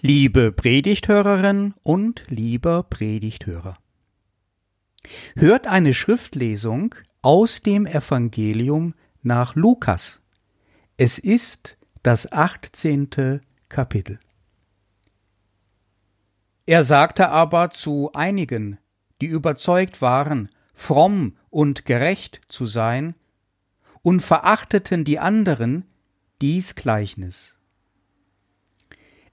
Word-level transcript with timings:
Liebe 0.00 0.52
Predigthörerin 0.52 1.74
und 1.82 2.22
lieber 2.28 2.84
Predigthörer. 2.84 3.78
Hört 5.34 5.66
eine 5.66 5.92
Schriftlesung 5.92 6.94
aus 7.20 7.62
dem 7.62 7.84
Evangelium 7.84 8.94
nach 9.22 9.56
Lukas. 9.56 10.20
Es 10.96 11.18
ist 11.18 11.78
das 12.04 12.30
achtzehnte 12.30 13.40
Kapitel. 13.68 14.20
Er 16.64 16.84
sagte 16.84 17.30
aber 17.30 17.70
zu 17.70 18.12
einigen, 18.12 18.78
die 19.20 19.26
überzeugt 19.26 20.00
waren, 20.00 20.48
fromm 20.74 21.36
und 21.50 21.86
gerecht 21.86 22.40
zu 22.48 22.66
sein, 22.66 23.16
und 24.02 24.20
verachteten 24.20 25.04
die 25.04 25.18
anderen 25.18 25.84
dies 26.40 26.76
Gleichnis. 26.76 27.57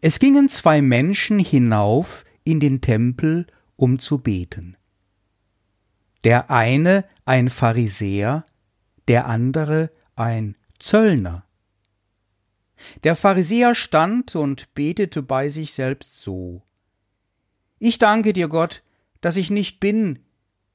Es 0.08 0.20
gingen 0.20 0.50
zwei 0.50 0.84
Menschen 0.84 1.40
hinauf 1.40 2.26
in 2.44 2.60
den 2.60 2.80
Tempel, 2.80 3.48
um 3.76 3.98
zu 3.98 4.20
beten. 4.20 4.78
Der 6.24 6.52
eine 6.52 7.06
ein 7.26 7.50
Pharisäer, 7.50 8.46
der 9.08 9.26
andere 9.26 9.90
ein 10.16 10.58
Zöllner. 10.78 11.48
Der 13.04 13.16
Pharisäer 13.16 13.74
stand 13.74 14.36
und 14.36 14.76
betete 14.76 15.24
bei 15.24 15.50
sich 15.50 15.74
selbst 15.74 16.22
so 16.22 16.62
Ich 17.80 17.98
danke 17.98 18.32
dir, 18.32 18.48
Gott, 18.48 18.84
dass 19.22 19.38
ich 19.38 19.50
nicht 19.50 19.80
bin 19.80 20.20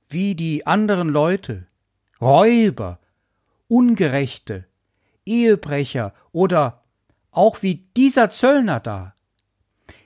wie 0.08 0.34
die 0.34 0.66
anderen 0.66 1.08
Leute, 1.08 1.68
Räuber, 2.20 2.98
Ungerechte, 3.68 4.66
Ehebrecher 5.24 6.14
oder 6.32 6.82
auch 7.30 7.62
wie 7.62 7.76
dieser 7.96 8.32
Zöllner 8.32 8.80
da. 8.80 9.14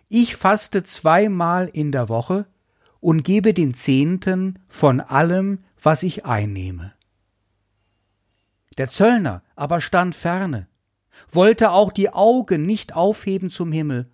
Ich 0.09 0.37
faste 0.37 0.83
zweimal 0.83 1.69
in 1.73 1.93
der 1.93 2.09
Woche 2.09 2.47
und 3.01 3.23
gebe 3.23 3.55
den 3.55 3.74
Zehnten 3.74 4.59
von 4.69 5.01
allem, 5.01 5.59
was 5.83 6.02
ich 6.02 6.24
einnehme. 6.24 6.93
Der 8.79 8.88
Zöllner 8.88 9.43
aber 9.57 9.80
stand 9.80 10.15
ferne, 10.15 10.69
wollte 11.30 11.71
auch 11.71 11.93
die 11.93 12.11
Augen 12.11 12.63
nicht 12.66 12.95
aufheben 12.95 13.51
zum 13.51 13.73
Himmel, 13.73 14.11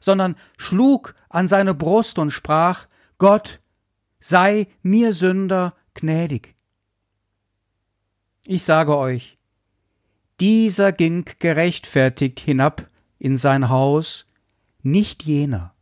sondern 0.00 0.36
schlug 0.56 1.14
an 1.28 1.48
seine 1.48 1.74
Brust 1.74 2.18
und 2.18 2.30
sprach 2.30 2.86
Gott, 3.18 3.60
sei 4.20 4.68
mir 4.82 5.12
Sünder 5.12 5.74
gnädig. 5.94 6.54
Ich 8.44 8.64
sage 8.64 8.96
euch, 8.96 9.36
dieser 10.40 10.92
ging 10.92 11.24
gerechtfertigt 11.38 12.40
hinab 12.40 12.88
in 13.18 13.36
sein 13.36 13.68
Haus, 13.68 14.26
nicht 14.84 15.22
jener. 15.22 15.74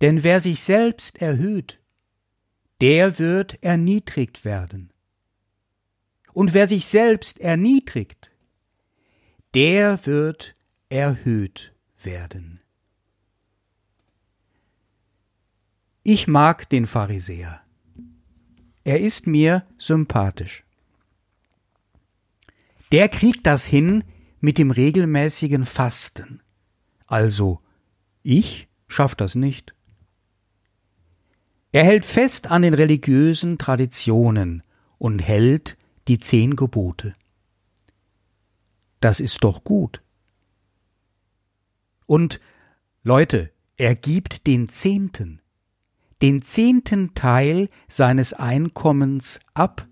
Denn 0.00 0.22
wer 0.22 0.40
sich 0.40 0.60
selbst 0.60 1.20
erhöht, 1.20 1.78
der 2.80 3.18
wird 3.18 3.62
erniedrigt 3.62 4.44
werden. 4.44 4.92
Und 6.32 6.54
wer 6.54 6.66
sich 6.66 6.86
selbst 6.86 7.38
erniedrigt, 7.40 8.30
der 9.54 10.06
wird 10.06 10.54
erhöht 10.88 11.74
werden. 12.02 12.60
Ich 16.02 16.26
mag 16.26 16.68
den 16.70 16.86
Pharisäer. 16.86 17.60
Er 18.84 19.00
ist 19.00 19.26
mir 19.26 19.66
sympathisch. 19.76 20.64
Der 22.90 23.08
kriegt 23.08 23.46
das 23.46 23.66
hin 23.66 24.02
mit 24.40 24.56
dem 24.56 24.70
regelmäßigen 24.70 25.64
Fasten. 25.64 26.40
Also, 27.10 27.60
ich 28.22 28.68
schaff 28.86 29.16
das 29.16 29.34
nicht. 29.34 29.74
Er 31.72 31.82
hält 31.82 32.04
fest 32.04 32.46
an 32.52 32.62
den 32.62 32.72
religiösen 32.72 33.58
Traditionen 33.58 34.62
und 34.96 35.18
hält 35.18 35.76
die 36.06 36.18
zehn 36.18 36.54
Gebote. 36.54 37.12
Das 39.00 39.18
ist 39.18 39.42
doch 39.42 39.64
gut. 39.64 40.02
Und 42.06 42.38
Leute, 43.02 43.50
er 43.76 43.96
gibt 43.96 44.46
den 44.46 44.68
Zehnten, 44.68 45.42
den 46.22 46.42
zehnten 46.42 47.14
Teil 47.14 47.70
seines 47.88 48.34
Einkommens 48.34 49.40
ab 49.52 49.88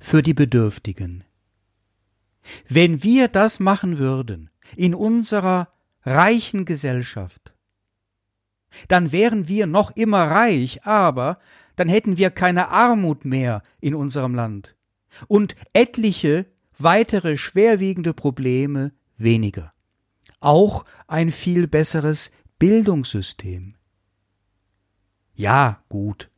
für 0.00 0.22
die 0.22 0.34
Bedürftigen. 0.34 1.24
Wenn 2.70 3.02
wir 3.02 3.28
das 3.28 3.60
machen 3.60 3.98
würden 3.98 4.48
in 4.76 4.94
unserer 4.94 5.68
reichen 6.04 6.64
Gesellschaft, 6.64 7.54
dann 8.88 9.12
wären 9.12 9.48
wir 9.48 9.66
noch 9.66 9.92
immer 9.96 10.24
reich, 10.24 10.84
aber 10.84 11.38
dann 11.76 11.88
hätten 11.88 12.18
wir 12.18 12.30
keine 12.30 12.68
Armut 12.68 13.24
mehr 13.24 13.62
in 13.80 13.94
unserem 13.94 14.34
Land 14.34 14.76
und 15.28 15.56
etliche 15.72 16.46
weitere 16.78 17.36
schwerwiegende 17.36 18.14
Probleme 18.14 18.92
weniger. 19.16 19.72
Auch 20.40 20.84
ein 21.06 21.30
viel 21.30 21.66
besseres 21.66 22.30
Bildungssystem. 22.58 23.74
Ja, 25.34 25.82
gut. 25.88 26.30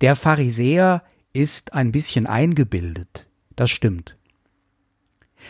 Der 0.00 0.16
Pharisäer 0.16 1.02
ist 1.32 1.72
ein 1.74 1.92
bisschen 1.92 2.26
eingebildet, 2.26 3.28
das 3.56 3.70
stimmt. 3.70 4.16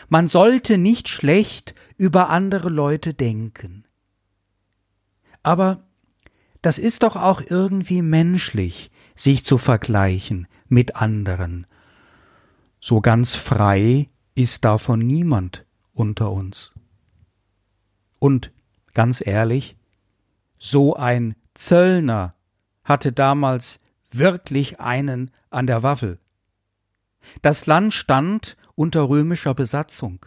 Man 0.09 0.27
sollte 0.27 0.77
nicht 0.77 1.09
schlecht 1.09 1.75
über 1.97 2.29
andere 2.29 2.69
Leute 2.69 3.13
denken. 3.13 3.85
Aber 5.43 5.83
das 6.61 6.77
ist 6.77 7.03
doch 7.03 7.15
auch 7.15 7.41
irgendwie 7.41 8.01
menschlich, 8.01 8.91
sich 9.15 9.45
zu 9.45 9.57
vergleichen 9.57 10.47
mit 10.67 10.95
anderen. 10.95 11.65
So 12.79 13.01
ganz 13.01 13.35
frei 13.35 14.09
ist 14.35 14.65
davon 14.65 14.99
niemand 14.99 15.65
unter 15.93 16.31
uns. 16.31 16.71
Und 18.19 18.51
ganz 18.93 19.25
ehrlich, 19.25 19.75
so 20.57 20.95
ein 20.95 21.35
Zöllner 21.53 22.35
hatte 22.83 23.11
damals 23.11 23.79
wirklich 24.11 24.79
einen 24.79 25.31
an 25.49 25.67
der 25.67 25.83
Waffel. 25.83 26.19
Das 27.41 27.65
Land 27.65 27.93
stand 27.93 28.57
unter 28.75 29.09
römischer 29.09 29.53
Besatzung. 29.53 30.25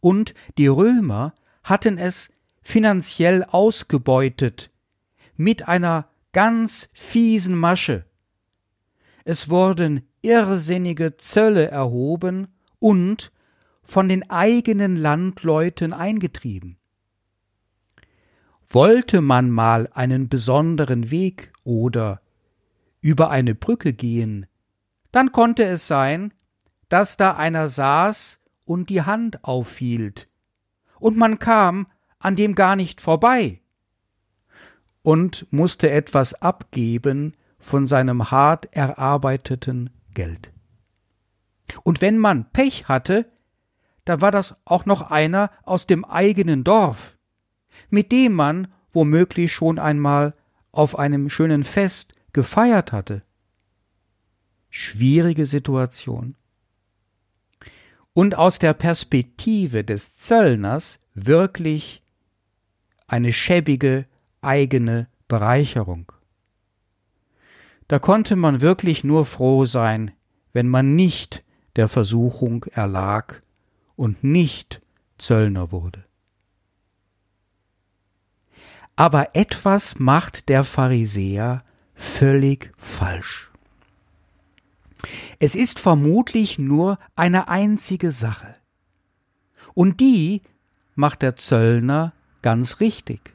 Und 0.00 0.34
die 0.56 0.66
Römer 0.66 1.34
hatten 1.64 1.98
es 1.98 2.30
finanziell 2.62 3.44
ausgebeutet 3.44 4.70
mit 5.36 5.68
einer 5.68 6.08
ganz 6.32 6.88
fiesen 6.92 7.56
Masche. 7.56 8.04
Es 9.24 9.48
wurden 9.48 10.02
irrsinnige 10.22 11.16
Zölle 11.16 11.68
erhoben 11.68 12.48
und 12.78 13.32
von 13.82 14.08
den 14.08 14.28
eigenen 14.30 14.96
Landleuten 14.96 15.92
eingetrieben. 15.92 16.76
Wollte 18.68 19.22
man 19.22 19.50
mal 19.50 19.88
einen 19.92 20.28
besonderen 20.28 21.10
Weg 21.10 21.52
oder 21.64 22.20
über 23.00 23.30
eine 23.30 23.54
Brücke 23.54 23.92
gehen, 23.94 24.46
dann 25.10 25.32
konnte 25.32 25.64
es 25.64 25.86
sein, 25.86 26.34
dass 26.88 27.16
da 27.16 27.36
einer 27.36 27.68
saß 27.68 28.38
und 28.64 28.90
die 28.90 29.02
Hand 29.02 29.44
aufhielt, 29.44 30.28
und 30.98 31.16
man 31.16 31.38
kam 31.38 31.86
an 32.18 32.36
dem 32.36 32.54
gar 32.54 32.76
nicht 32.76 33.00
vorbei 33.00 33.60
und 35.02 35.46
musste 35.52 35.90
etwas 35.90 36.34
abgeben 36.34 37.34
von 37.58 37.86
seinem 37.86 38.30
hart 38.30 38.74
erarbeiteten 38.74 39.90
Geld. 40.14 40.52
Und 41.82 42.00
wenn 42.00 42.18
man 42.18 42.50
Pech 42.50 42.88
hatte, 42.88 43.30
da 44.04 44.20
war 44.20 44.30
das 44.30 44.56
auch 44.64 44.86
noch 44.86 45.02
einer 45.10 45.50
aus 45.64 45.86
dem 45.86 46.04
eigenen 46.04 46.64
Dorf, 46.64 47.16
mit 47.90 48.10
dem 48.10 48.32
man 48.32 48.68
womöglich 48.90 49.52
schon 49.52 49.78
einmal 49.78 50.34
auf 50.72 50.98
einem 50.98 51.28
schönen 51.28 51.62
Fest 51.62 52.12
gefeiert 52.32 52.92
hatte. 52.92 53.22
Schwierige 54.70 55.46
Situation 55.46 56.36
und 58.18 58.34
aus 58.34 58.58
der 58.58 58.74
Perspektive 58.74 59.84
des 59.84 60.16
Zöllners 60.16 60.98
wirklich 61.14 62.02
eine 63.06 63.32
schäbige 63.32 64.06
eigene 64.40 65.06
Bereicherung. 65.28 66.10
Da 67.86 68.00
konnte 68.00 68.34
man 68.34 68.60
wirklich 68.60 69.04
nur 69.04 69.24
froh 69.24 69.66
sein, 69.66 70.10
wenn 70.52 70.66
man 70.66 70.96
nicht 70.96 71.44
der 71.76 71.86
Versuchung 71.86 72.64
erlag 72.72 73.40
und 73.94 74.24
nicht 74.24 74.82
Zöllner 75.18 75.70
wurde. 75.70 76.04
Aber 78.96 79.36
etwas 79.36 80.00
macht 80.00 80.48
der 80.48 80.64
Pharisäer 80.64 81.62
völlig 81.94 82.72
falsch. 82.76 83.52
Es 85.38 85.54
ist 85.54 85.78
vermutlich 85.78 86.58
nur 86.58 86.98
eine 87.14 87.48
einzige 87.48 88.12
Sache. 88.12 88.54
Und 89.74 90.00
die 90.00 90.42
macht 90.94 91.22
der 91.22 91.36
Zöllner 91.36 92.12
ganz 92.42 92.80
richtig. 92.80 93.34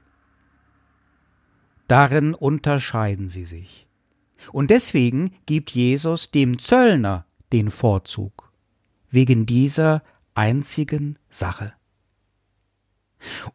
Darin 1.88 2.34
unterscheiden 2.34 3.30
sie 3.30 3.46
sich. 3.46 3.88
Und 4.52 4.72
deswegen 4.72 5.32
gibt 5.46 5.72
Jesus 5.72 6.32
dem 6.32 6.60
Zöllner 6.60 7.26
den 7.54 7.72
Vorzug, 7.72 8.52
wegen 9.10 9.46
dieser 9.46 10.04
einzigen 10.36 11.18
Sache. 11.30 11.74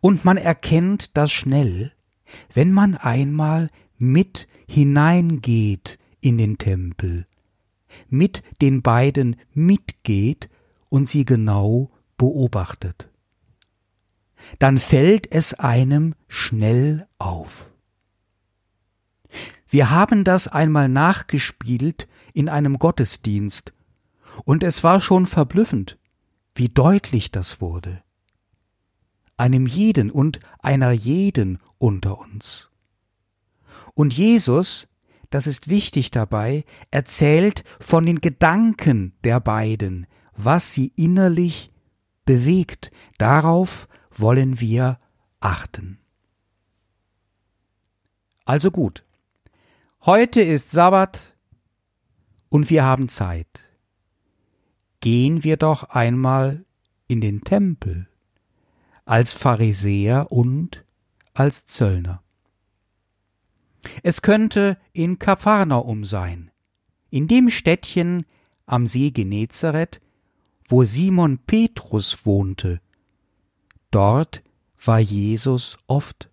Und 0.01 0.25
man 0.25 0.37
erkennt 0.37 1.17
das 1.17 1.31
schnell, 1.31 1.93
wenn 2.55 2.73
man 2.73 2.97
einmal 2.97 3.69
mit 3.99 4.49
hineingeht 4.67 5.99
in 6.21 6.39
den 6.39 6.59
Tempel, 6.59 7.27
mit 8.09 8.43
den 8.61 8.83
beiden 8.83 9.37
mitgeht 9.53 10.49
und 10.89 11.09
sie 11.09 11.25
genau 11.25 11.91
beobachtet. 12.17 13.11
Dann 14.59 14.79
fällt 14.79 15.31
es 15.31 15.55
einem 15.55 16.15
schnell 16.27 17.07
auf. 17.19 17.67
Wir 19.69 19.91
haben 19.91 20.25
das 20.25 20.49
einmal 20.49 20.89
nachgespielt 20.89 22.09
in 22.33 22.49
einem 22.49 22.79
Gottesdienst, 22.79 23.75
und 24.45 24.63
es 24.63 24.85
war 24.85 25.01
schon 25.01 25.27
verblüffend, 25.27 25.99
wie 26.55 26.69
deutlich 26.69 27.31
das 27.31 27.61
wurde. 27.61 28.03
Einem 29.37 29.67
jeden 29.67 30.11
und 30.11 30.41
einer 30.61 30.91
jeden 30.91 31.59
unter 31.79 32.19
uns. 32.19 32.71
Und 33.95 34.15
Jesus, 34.15 34.88
das 35.31 35.47
ist 35.47 35.69
wichtig 35.69 36.11
dabei, 36.11 36.65
erzählt 36.91 37.65
von 37.81 38.07
den 38.07 38.21
Gedanken 38.21 39.15
der 39.25 39.41
beiden, 39.41 40.07
was 40.37 40.73
sie 40.73 40.93
innerlich 40.97 41.73
bewegt. 42.25 42.91
Darauf 43.19 43.89
wollen 44.11 44.61
wir 44.61 44.99
achten. 45.41 45.99
Also 48.45 48.71
gut. 48.71 49.05
Heute 50.07 50.41
ist 50.41 50.71
Sabbat 50.71 51.37
und 52.49 52.71
wir 52.71 52.85
haben 52.85 53.09
Zeit. 53.09 53.65
Gehen 55.01 55.45
wir 55.45 55.57
doch 55.57 55.85
einmal 55.85 56.65
in 57.07 57.21
den 57.21 57.43
Tempel 57.43 58.09
als 59.05 59.33
Pharisäer 59.33 60.33
und 60.33 60.85
als 61.35 61.67
Zöllner. 61.67 62.23
Es 64.03 64.23
könnte 64.23 64.79
in 64.93 65.19
Kapharnaum 65.19 66.05
sein, 66.05 66.51
in 67.11 67.29
dem 67.29 67.49
Städtchen 67.49 68.25
am 68.67 68.87
See 68.87 69.11
Genezareth, 69.11 70.01
wo 70.69 70.85
Simon 70.85 71.39
Petrus 71.39 72.27
wohnte. 72.27 72.81
Dort 73.91 74.43
war 74.85 74.99
Jesus 74.99 75.79
oft. 75.87 76.31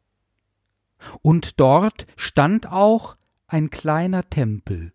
Und 1.21 1.59
dort 1.59 2.07
stand 2.17 2.71
auch 2.71 3.15
ein 3.47 3.69
kleiner 3.69 4.29
Tempel, 4.29 4.91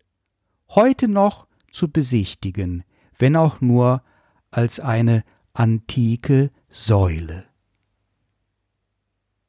heute 0.69 1.07
noch 1.07 1.47
zu 1.71 1.89
besichtigen, 1.89 2.83
wenn 3.17 3.35
auch 3.35 3.61
nur 3.61 4.03
als 4.51 4.79
eine 4.79 5.23
antike 5.53 6.51
Säule. 6.69 7.45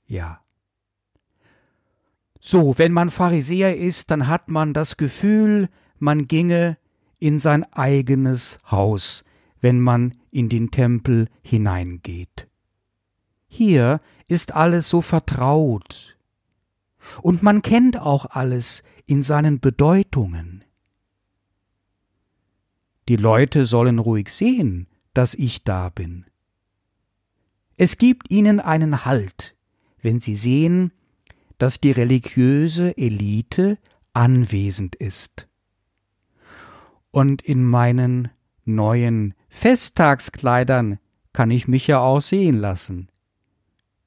Ja. 0.07 0.43
So, 2.45 2.77
wenn 2.77 2.93
man 2.93 3.09
Pharisäer 3.09 3.77
ist, 3.77 4.11
dann 4.11 4.27
hat 4.27 4.49
man 4.49 4.75
das 4.75 4.97
Gefühl, 4.97 5.69
man 6.01 6.27
ginge 6.27 6.77
in 7.21 7.39
sein 7.39 7.63
eigenes 7.73 8.59
Haus, 8.69 9.23
wenn 9.61 9.81
man 9.81 10.17
in 10.33 10.49
den 10.49 10.73
Tempel 10.73 11.29
hineingeht. 11.43 12.49
Hier 13.47 14.01
ist 14.27 14.57
alles 14.57 14.91
so 14.91 15.03
vertraut, 15.03 16.19
und 17.23 17.45
man 17.45 17.63
kennt 17.63 17.97
auch 18.01 18.27
alles 18.27 18.83
in 19.07 19.23
seinen 19.23 19.61
Bedeutungen. 19.61 20.65
Die 23.09 23.17
Leute 23.17 23.67
sollen 23.67 24.01
ruhig 24.01 24.31
sehen, 24.31 24.89
dass 25.15 25.35
ich 25.35 25.63
da 25.63 25.91
bin. 25.91 26.25
Es 27.77 27.99
gibt 27.99 28.33
ihnen 28.33 28.59
einen 28.59 29.05
Halt, 29.05 29.55
wenn 30.01 30.19
sie 30.19 30.35
sehen, 30.35 30.93
dass 31.63 31.79
die 31.79 31.93
religiöse 31.93 32.99
Elite 32.99 33.79
anwesend 34.15 34.97
ist. 34.97 35.47
Und 37.13 37.41
in 37.41 37.65
meinen 37.65 38.31
neuen 38.65 39.35
Festtagskleidern 39.49 40.99
kann 41.33 41.53
ich 41.53 41.69
mich 41.69 41.87
ja 41.87 42.01
auch 42.01 42.19
sehen 42.21 42.57
lassen. 42.57 43.13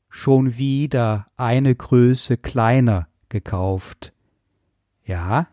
Schon 0.09 0.57
wieder 0.57 1.27
eine 1.37 1.73
Größe 1.73 2.35
kleiner 2.35 3.07
gekauft. 3.29 4.11
Ja, 5.05 5.47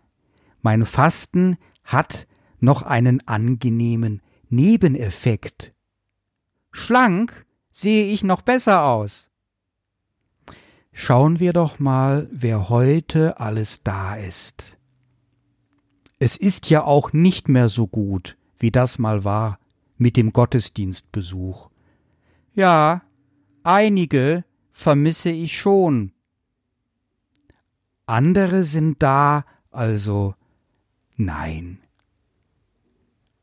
mein 0.61 0.85
Fasten 0.85 1.57
hat 1.85 2.27
noch 2.59 2.83
einen 2.83 3.29
angenehmen 3.29 4.23
Nebeneffekt. 4.49 5.73
Schlank 6.73 7.47
sehe 7.71 8.07
ich 8.07 8.25
noch 8.25 8.43
besser 8.43 8.83
aus. 8.83 9.32
Schauen 10.93 11.41
wir 11.41 11.53
doch 11.53 11.79
mal, 11.79 12.29
wer 12.31 12.69
heute 12.69 13.41
alles 13.41 13.83
da 13.83 14.15
ist. 14.15 14.77
Es 16.19 16.37
ist 16.37 16.71
ja 16.71 16.85
auch 16.85 17.13
nicht 17.13 17.49
mehr 17.49 17.69
so 17.69 17.87
gut, 17.87 18.37
wie 18.59 18.71
das 18.71 18.99
mal 18.99 19.25
war 19.25 19.59
mit 19.97 20.17
dem 20.17 20.33
Gottesdienstbesuch. 20.33 21.71
Ja, 22.55 23.03
einige 23.63 24.45
vermisse 24.73 25.31
ich 25.31 25.59
schon. 25.59 26.13
Andere 28.07 28.63
sind 28.63 29.03
da, 29.03 29.45
also 29.71 30.35
nein. 31.17 31.79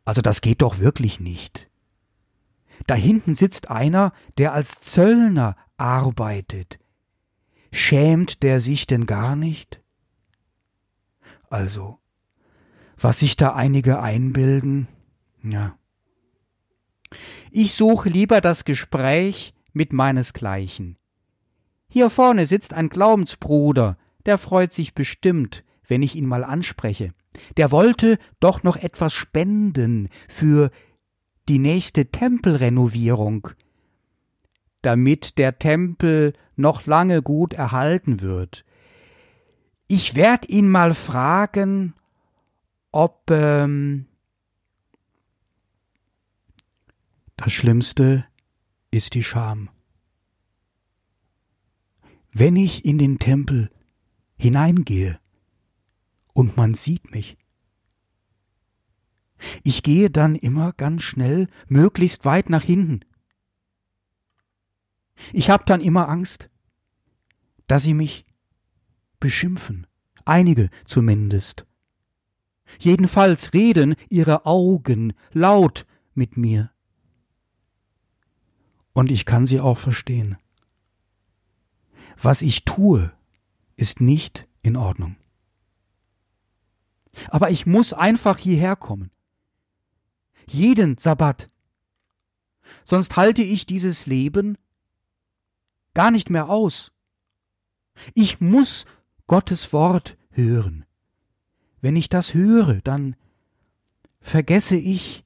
Also 0.05 0.21
das 0.21 0.41
geht 0.41 0.61
doch 0.61 0.79
wirklich 0.79 1.19
nicht. 1.19 1.69
Da 2.87 2.95
hinten 2.95 3.35
sitzt 3.35 3.69
einer, 3.69 4.13
der 4.37 4.53
als 4.53 4.81
Zöllner 4.81 5.55
arbeitet. 5.77 6.79
Schämt 7.71 8.43
der 8.43 8.59
sich 8.59 8.87
denn 8.87 9.05
gar 9.05 9.35
nicht? 9.35 9.81
Also, 11.49 11.99
was 12.97 13.19
sich 13.19 13.35
da 13.35 13.53
einige 13.53 14.01
einbilden, 14.01 14.87
ja. 15.43 15.77
Ich 17.51 17.73
suche 17.73 18.09
lieber 18.09 18.41
das 18.41 18.65
Gespräch 18.65 19.53
mit 19.73 19.93
meinesgleichen. 19.93 20.97
Hier 21.87 22.09
vorne 22.09 22.45
sitzt 22.45 22.73
ein 22.73 22.89
Glaubensbruder, 22.89 23.97
der 24.25 24.37
freut 24.37 24.73
sich 24.73 24.93
bestimmt, 24.93 25.63
wenn 25.87 26.03
ich 26.03 26.15
ihn 26.15 26.27
mal 26.27 26.43
anspreche. 26.43 27.13
Der 27.57 27.71
wollte 27.71 28.19
doch 28.39 28.63
noch 28.63 28.75
etwas 28.75 29.13
spenden 29.13 30.09
für 30.27 30.69
die 31.47 31.59
nächste 31.59 32.07
Tempelrenovierung, 32.07 33.49
damit 34.81 35.37
der 35.37 35.59
Tempel 35.59 36.33
noch 36.55 36.85
lange 36.85 37.21
gut 37.21 37.53
erhalten 37.53 38.21
wird. 38.21 38.65
Ich 39.87 40.15
werd 40.15 40.47
ihn 40.47 40.69
mal 40.69 40.93
fragen, 40.93 41.95
ob 42.91 43.29
ähm, 43.31 44.05
das 47.37 47.51
Schlimmste 47.53 48.25
ist 48.91 49.13
die 49.13 49.23
Scham. 49.23 49.69
Wenn 52.31 52.55
ich 52.55 52.85
in 52.85 52.97
den 52.97 53.17
Tempel 53.17 53.71
hineingehe 54.37 55.19
und 56.33 56.57
man 56.57 56.73
sieht 56.73 57.11
mich, 57.11 57.37
ich 59.63 59.83
gehe 59.83 60.09
dann 60.09 60.35
immer 60.35 60.73
ganz 60.73 61.03
schnell, 61.03 61.47
möglichst 61.67 62.25
weit 62.25 62.49
nach 62.49 62.63
hinten. 62.63 63.01
Ich 65.33 65.49
hab 65.49 65.65
dann 65.65 65.81
immer 65.81 66.09
Angst, 66.09 66.49
dass 67.67 67.83
sie 67.83 67.93
mich 67.93 68.25
beschimpfen, 69.19 69.87
einige 70.25 70.69
zumindest. 70.85 71.65
Jedenfalls 72.79 73.53
reden 73.53 73.95
ihre 74.09 74.45
Augen 74.45 75.13
laut 75.31 75.85
mit 76.13 76.37
mir. 76.37 76.71
Und 78.93 79.11
ich 79.11 79.25
kann 79.25 79.45
sie 79.45 79.59
auch 79.59 79.77
verstehen. 79.77 80.37
Was 82.21 82.41
ich 82.41 82.65
tue, 82.65 83.13
ist 83.75 84.01
nicht 84.01 84.47
in 84.61 84.75
Ordnung. 84.75 85.15
Aber 87.29 87.49
ich 87.49 87.65
muss 87.65 87.93
einfach 87.93 88.37
hierher 88.37 88.75
kommen. 88.75 89.11
Jeden 90.47 90.97
Sabbat. 90.97 91.49
Sonst 92.83 93.15
halte 93.15 93.41
ich 93.41 93.65
dieses 93.65 94.05
Leben 94.05 94.57
gar 95.99 96.11
nicht 96.11 96.29
mehr 96.29 96.47
aus. 96.47 96.93
Ich 98.13 98.39
muss 98.39 98.85
Gottes 99.27 99.73
Wort 99.73 100.15
hören. 100.31 100.85
Wenn 101.81 101.97
ich 101.97 102.07
das 102.07 102.33
höre, 102.33 102.79
dann 102.85 103.17
vergesse 104.21 104.77
ich 104.77 105.25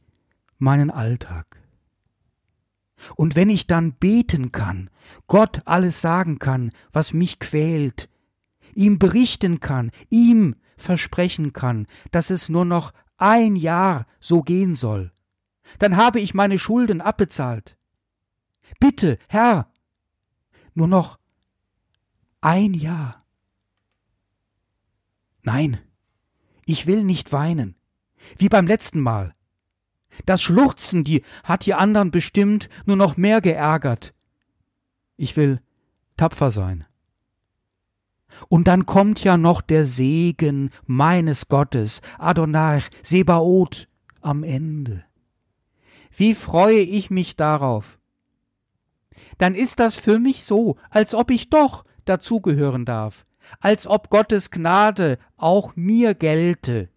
meinen 0.57 0.89
Alltag. 0.89 1.61
Und 3.15 3.35
wenn 3.35 3.49
ich 3.49 3.67
dann 3.67 3.93
beten 3.93 4.51
kann, 4.51 4.89
Gott 5.27 5.61
alles 5.65 6.01
sagen 6.01 6.39
kann, 6.39 6.71
was 6.91 7.13
mich 7.13 7.37
quält, 7.37 8.09
ihm 8.73 8.97
berichten 8.97 9.59
kann, 9.59 9.91
ihm 10.09 10.55
versprechen 10.75 11.53
kann, 11.53 11.85
dass 12.09 12.31
es 12.31 12.49
nur 12.49 12.65
noch 12.65 12.93
ein 13.17 13.55
Jahr 13.55 14.07
so 14.19 14.41
gehen 14.41 14.73
soll, 14.73 15.11
dann 15.77 15.97
habe 15.97 16.19
ich 16.19 16.33
meine 16.33 16.57
Schulden 16.57 16.99
abbezahlt. 16.99 17.77
Bitte, 18.79 19.19
Herr, 19.29 19.67
nur 20.73 20.87
noch 20.87 21.19
ein 22.41 22.73
Jahr. 22.73 23.25
Nein, 25.41 25.79
ich 26.65 26.87
will 26.87 27.03
nicht 27.03 27.31
weinen, 27.31 27.75
wie 28.37 28.49
beim 28.49 28.67
letzten 28.67 28.99
Mal. 28.99 29.35
Das 30.25 30.41
Schluchzen, 30.41 31.03
die 31.03 31.23
hat 31.43 31.65
die 31.65 31.73
anderen 31.73 32.11
bestimmt 32.11 32.69
nur 32.85 32.95
noch 32.95 33.17
mehr 33.17 33.41
geärgert. 33.41 34.13
Ich 35.17 35.35
will 35.35 35.61
tapfer 36.17 36.51
sein. 36.51 36.85
Und 38.49 38.67
dann 38.67 38.85
kommt 38.85 39.23
ja 39.23 39.37
noch 39.37 39.61
der 39.61 39.85
Segen 39.85 40.71
meines 40.85 41.47
Gottes, 41.47 42.01
Adonai, 42.17 42.81
Sebaoth, 43.03 43.87
am 44.21 44.43
Ende. 44.43 45.03
Wie 46.15 46.33
freue 46.33 46.79
ich 46.79 47.09
mich 47.09 47.35
darauf. 47.35 47.99
Dann 49.37 49.55
ist 49.55 49.79
das 49.79 49.95
für 49.95 50.19
mich 50.19 50.43
so, 50.43 50.77
als 50.89 51.13
ob 51.13 51.31
ich 51.31 51.49
doch 51.49 51.85
dazugehören 52.05 52.85
darf, 52.85 53.25
als 53.59 53.87
ob 53.87 54.09
Gottes 54.09 54.51
Gnade 54.51 55.17
auch 55.37 55.75
mir 55.75 56.13
gelte. 56.13 56.89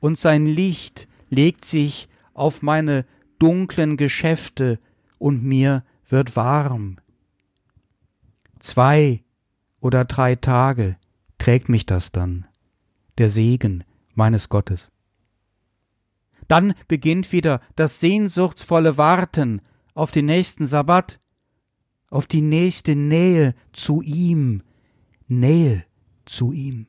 Und 0.00 0.18
sein 0.18 0.46
Licht 0.46 1.08
legt 1.28 1.64
sich 1.64 2.08
auf 2.34 2.62
meine 2.62 3.04
dunklen 3.38 3.96
Geschäfte 3.96 4.78
und 5.18 5.42
mir 5.42 5.84
wird 6.08 6.36
warm. 6.36 6.98
Zwei 8.58 9.22
oder 9.80 10.04
drei 10.04 10.36
Tage 10.36 10.96
trägt 11.38 11.68
mich 11.68 11.86
das 11.86 12.12
dann, 12.12 12.46
der 13.18 13.30
Segen 13.30 13.84
meines 14.14 14.48
Gottes. 14.48 14.90
Dann 16.48 16.74
beginnt 16.88 17.32
wieder 17.32 17.60
das 17.76 18.00
sehnsuchtsvolle 18.00 18.98
Warten 18.98 19.62
auf 19.94 20.10
den 20.10 20.26
nächsten 20.26 20.66
Sabbat, 20.66 21.18
auf 22.08 22.26
die 22.26 22.42
nächste 22.42 22.96
Nähe 22.96 23.54
zu 23.72 24.02
ihm, 24.02 24.62
Nähe 25.28 25.84
zu 26.26 26.52
ihm. 26.52 26.88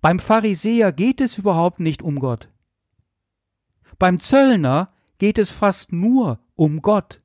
Beim 0.00 0.18
Pharisäer 0.18 0.92
geht 0.92 1.20
es 1.20 1.38
überhaupt 1.38 1.80
nicht 1.80 2.02
um 2.02 2.18
Gott. 2.18 2.50
Beim 3.98 4.20
Zöllner 4.20 4.92
geht 5.18 5.38
es 5.38 5.50
fast 5.50 5.92
nur 5.92 6.40
um 6.54 6.82
Gott. 6.82 7.22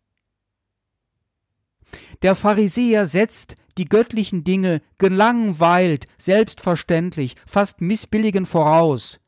Der 2.22 2.36
Pharisäer 2.36 3.08
setzt 3.08 3.56
die 3.78 3.86
göttlichen 3.86 4.44
Dinge 4.44 4.82
gelangweilt, 4.98 6.06
selbstverständlich, 6.18 7.36
fast 7.46 7.82
missbilligend 7.82 8.48
voraus. 8.48 9.20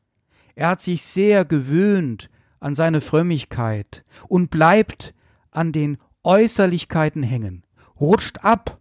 Er 0.54 0.68
hat 0.68 0.82
sich 0.82 1.02
sehr 1.02 1.44
gewöhnt 1.44 2.30
an 2.62 2.74
seine 2.74 3.00
Frömmigkeit 3.00 4.04
und 4.28 4.50
bleibt 4.50 5.14
an 5.50 5.72
den 5.72 5.98
Äußerlichkeiten 6.24 7.22
hängen, 7.22 7.64
rutscht 8.00 8.44
ab 8.44 8.80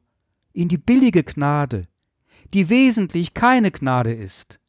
in 0.54 0.68
die 0.68 0.78
billige 0.78 1.24
Gnade, 1.24 1.84
die 2.54 2.70
wesentlich 2.70 3.34
keine 3.34 3.72
Gnade 3.72 4.14
ist. 4.14 4.60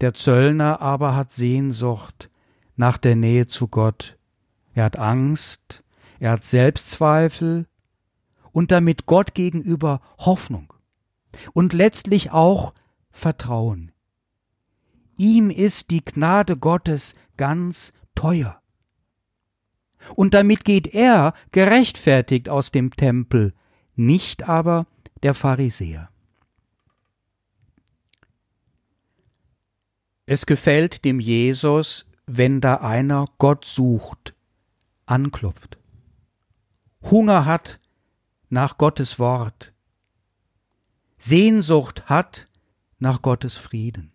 Der 0.00 0.14
Zöllner 0.14 0.80
aber 0.80 1.14
hat 1.14 1.32
Sehnsucht 1.32 2.30
nach 2.76 2.98
der 2.98 3.16
Nähe 3.16 3.46
zu 3.46 3.68
Gott. 3.68 4.18
Er 4.72 4.84
hat 4.84 4.96
Angst, 4.96 5.82
er 6.18 6.32
hat 6.32 6.44
Selbstzweifel 6.44 7.66
und 8.52 8.70
damit 8.70 9.06
Gott 9.06 9.34
gegenüber 9.34 10.00
Hoffnung 10.18 10.72
und 11.52 11.72
letztlich 11.72 12.30
auch 12.30 12.74
Vertrauen. 13.10 13.92
Ihm 15.20 15.50
ist 15.50 15.90
die 15.90 16.02
Gnade 16.02 16.56
Gottes 16.56 17.14
ganz 17.36 17.92
teuer. 18.14 18.62
Und 20.16 20.32
damit 20.32 20.64
geht 20.64 20.86
er 20.86 21.34
gerechtfertigt 21.52 22.48
aus 22.48 22.70
dem 22.70 22.96
Tempel, 22.96 23.52
nicht 23.94 24.48
aber 24.48 24.86
der 25.22 25.34
Pharisäer. 25.34 26.08
Es 30.24 30.46
gefällt 30.46 31.04
dem 31.04 31.20
Jesus, 31.20 32.06
wenn 32.24 32.62
da 32.62 32.76
einer 32.76 33.26
Gott 33.36 33.66
sucht, 33.66 34.34
anklopft, 35.04 35.76
Hunger 37.02 37.44
hat 37.44 37.78
nach 38.48 38.78
Gottes 38.78 39.18
Wort, 39.18 39.74
Sehnsucht 41.18 42.06
hat 42.06 42.46
nach 42.98 43.20
Gottes 43.20 43.58
Frieden 43.58 44.14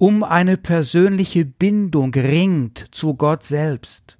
um 0.00 0.24
eine 0.24 0.56
persönliche 0.56 1.44
Bindung 1.44 2.14
ringt 2.14 2.86
zu 2.90 3.16
Gott 3.16 3.42
selbst. 3.42 4.16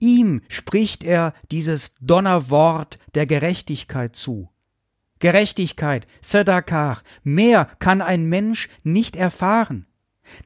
Ihm 0.00 0.42
spricht 0.48 1.04
er 1.04 1.34
dieses 1.52 1.94
Donnerwort 2.00 2.98
der 3.14 3.26
Gerechtigkeit 3.26 4.16
zu. 4.16 4.50
Gerechtigkeit, 5.20 6.08
Sedakar, 6.20 7.02
mehr 7.22 7.66
kann 7.78 8.02
ein 8.02 8.24
Mensch 8.24 8.68
nicht 8.82 9.14
erfahren. 9.14 9.86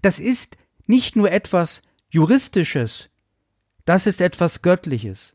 Das 0.02 0.18
ist 0.18 0.58
nicht 0.86 1.16
nur 1.16 1.32
etwas 1.32 1.80
Juristisches, 2.10 3.08
das 3.86 4.06
ist 4.06 4.20
etwas 4.20 4.60
Göttliches. 4.60 5.34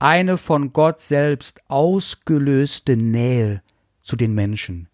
Eine 0.00 0.36
von 0.36 0.72
Gott 0.72 1.00
selbst 1.00 1.60
ausgelöste 1.68 2.96
Nähe 2.96 3.62
zu 4.02 4.16
den 4.16 4.34
Menschen. 4.34 4.88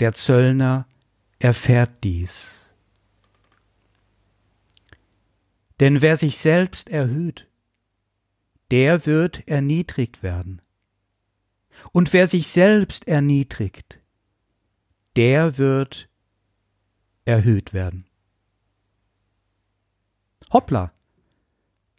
Der 0.00 0.12
Zöllner 0.12 0.86
erfährt 1.38 2.02
dies. 2.02 2.64
Denn 5.80 6.02
wer 6.02 6.16
sich 6.16 6.38
selbst 6.38 6.88
erhöht, 6.88 7.48
der 8.70 9.06
wird 9.06 9.46
erniedrigt 9.46 10.22
werden. 10.22 10.62
Und 11.92 12.12
wer 12.12 12.26
sich 12.26 12.48
selbst 12.48 13.06
erniedrigt, 13.06 14.00
der 15.16 15.58
wird 15.58 16.08
erhöht 17.24 17.72
werden. 17.72 18.06
Hoppla, 20.52 20.92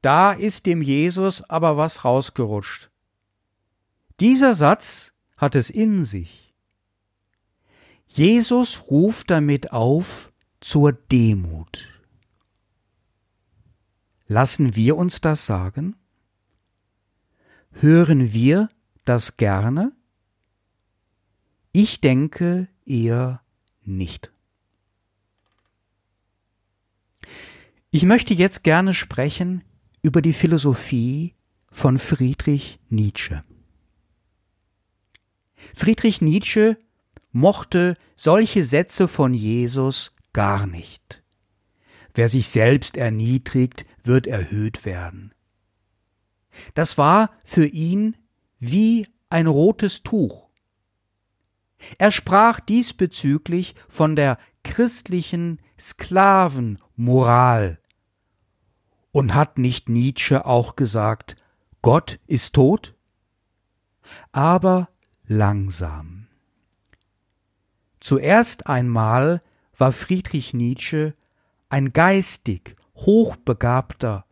da 0.01 0.31
ist 0.31 0.65
dem 0.65 0.81
Jesus 0.81 1.41
aber 1.49 1.77
was 1.77 2.05
rausgerutscht. 2.05 2.89
Dieser 4.19 4.55
Satz 4.55 5.13
hat 5.35 5.55
es 5.55 5.69
in 5.69 6.05
sich. 6.05 6.44
Jesus 8.15 8.83
ruft 8.89 9.29
damit 9.29 9.73
auf 9.73 10.31
zur 10.61 10.93
Demut. 10.93 11.85
Lassen 14.25 14.73
wir 14.73 14.95
uns 14.95 15.19
das 15.19 15.45
sagen? 15.45 15.97
Hören 17.73 18.31
wir 18.31 18.69
das 19.03 19.35
gerne? 19.35 19.91
Ich 21.73 21.99
denke 21.99 22.69
eher 22.85 23.41
nicht. 23.83 24.31
Ich 27.91 28.03
möchte 28.03 28.33
jetzt 28.33 28.63
gerne 28.63 28.93
sprechen 28.93 29.61
über 30.01 30.21
die 30.21 30.31
Philosophie 30.31 31.35
von 31.69 31.99
Friedrich 31.99 32.79
Nietzsche. 32.87 33.43
Friedrich 35.73 36.21
Nietzsche 36.21 36.77
mochte 37.35 37.97
solche 38.15 38.63
Sätze 38.63 39.09
von 39.09 39.33
Jesus 39.33 40.13
gar 40.31 40.65
nicht. 40.65 41.21
Wer 42.13 42.29
sich 42.29 42.47
selbst 42.47 42.95
erniedrigt, 42.95 43.85
wird 44.01 44.25
erhöht 44.25 44.85
werden. 44.85 45.33
Das 46.75 46.97
war 46.97 47.31
für 47.43 47.65
ihn 47.65 48.15
wie 48.57 49.09
ein 49.29 49.47
rotes 49.47 50.01
Tuch. 50.01 50.47
Er 51.97 52.11
sprach 52.11 52.61
diesbezüglich 52.61 53.75
von 53.89 54.15
der 54.15 54.37
christlichen 54.63 55.59
Sklavenmoral. 55.77 57.79
Und 59.11 59.33
hat 59.33 59.57
nicht 59.57 59.89
Nietzsche 59.89 60.45
auch 60.45 60.77
gesagt, 60.77 61.35
Gott 61.81 62.21
ist 62.27 62.55
tot? 62.55 62.95
Aber 64.31 64.87
langsam. 65.25 66.24
Zuerst 68.05 68.67
einmal 68.67 69.41
war 69.75 69.91
Friedrich 69.91 70.53
Nietzsche 70.53 71.15
ein 71.69 71.91
geistig 71.91 72.75
hochbegabter 72.97 74.27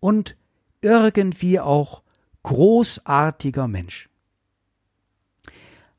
und 0.00 0.34
irgendwie 0.80 1.60
auch 1.60 2.02
großartiger 2.42 3.68
Mensch. 3.68 4.08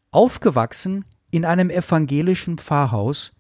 Aufgewachsen 0.10 1.06
in 1.30 1.46
einem 1.46 1.70
evangelischen 1.70 2.58
Pfarrhaus 2.58 3.32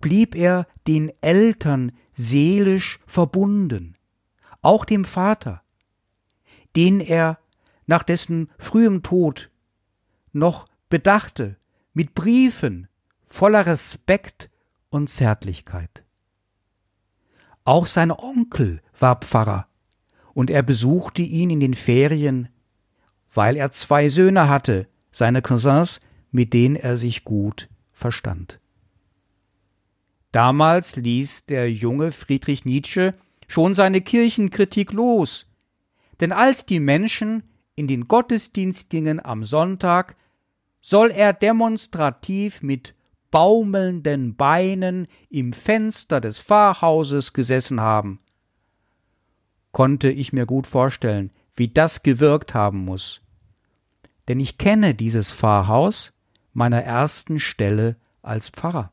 blieb 0.00 0.36
er 0.36 0.68
den 0.86 1.10
Eltern 1.22 1.90
seelisch 2.14 3.00
verbunden, 3.08 3.96
auch 4.60 4.84
dem 4.84 5.04
Vater, 5.04 5.64
den 6.76 7.00
er 7.00 7.40
nach 7.84 8.04
dessen 8.04 8.48
frühem 8.58 9.02
Tod 9.02 9.50
noch 10.32 10.68
bedachte 10.88 11.56
mit 11.94 12.14
Briefen 12.14 12.86
voller 13.32 13.64
Respekt 13.64 14.50
und 14.90 15.08
Zärtlichkeit. 15.08 16.04
Auch 17.64 17.86
sein 17.86 18.10
Onkel 18.10 18.82
war 18.98 19.16
Pfarrer, 19.16 19.68
und 20.34 20.50
er 20.50 20.62
besuchte 20.62 21.22
ihn 21.22 21.48
in 21.48 21.60
den 21.60 21.72
Ferien, 21.72 22.50
weil 23.32 23.56
er 23.56 23.70
zwei 23.70 24.10
Söhne 24.10 24.50
hatte, 24.50 24.86
seine 25.10 25.40
Cousins, 25.40 25.98
mit 26.30 26.52
denen 26.52 26.76
er 26.76 26.98
sich 26.98 27.24
gut 27.24 27.70
verstand. 27.90 28.60
Damals 30.30 30.96
ließ 30.96 31.46
der 31.46 31.72
junge 31.72 32.12
Friedrich 32.12 32.66
Nietzsche 32.66 33.14
schon 33.48 33.72
seine 33.72 34.02
Kirchenkritik 34.02 34.92
los, 34.92 35.46
denn 36.20 36.32
als 36.32 36.66
die 36.66 36.80
Menschen 36.80 37.44
in 37.76 37.86
den 37.86 38.08
Gottesdienst 38.08 38.90
gingen 38.90 39.24
am 39.24 39.42
Sonntag, 39.44 40.16
soll 40.82 41.10
er 41.10 41.32
demonstrativ 41.32 42.62
mit 42.62 42.94
baumelnden 43.32 44.36
Beinen 44.36 45.08
im 45.28 45.52
Fenster 45.52 46.20
des 46.20 46.38
Pfarrhauses 46.38 47.32
gesessen 47.32 47.80
haben. 47.80 48.20
Konnte 49.72 50.10
ich 50.10 50.32
mir 50.32 50.46
gut 50.46 50.68
vorstellen, 50.68 51.32
wie 51.56 51.66
das 51.66 52.04
gewirkt 52.04 52.54
haben 52.54 52.84
muss. 52.84 53.22
Denn 54.28 54.38
ich 54.38 54.58
kenne 54.58 54.94
dieses 54.94 55.32
Pfarrhaus 55.32 56.12
meiner 56.52 56.84
ersten 56.84 57.40
Stelle 57.40 57.96
als 58.22 58.50
Pfarrer. 58.50 58.92